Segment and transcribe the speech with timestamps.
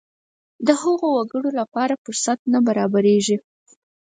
[0.67, 3.37] د هغو وګړو لپاره فرصت نه برابرېږي.